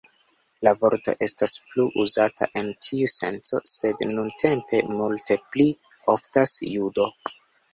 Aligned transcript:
La 0.67 0.71
vorto 0.83 1.13
estas 1.25 1.53
plu 1.65 1.83
uzata 2.03 2.47
en 2.61 2.71
tiu 2.85 3.11
senco, 3.17 3.61
sed 3.75 4.01
nuntempe 4.15 4.83
multe 4.95 5.41
pli 5.53 5.69
oftas 6.17 6.57
"judo". 6.75 7.11